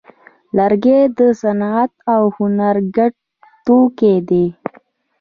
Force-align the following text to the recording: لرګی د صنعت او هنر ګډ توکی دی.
لرګی 0.57 0.99
د 1.17 1.19
صنعت 1.41 1.91
او 2.13 2.21
هنر 2.37 2.75
ګډ 2.95 3.13
توکی 3.65 4.15
دی. 4.29 4.45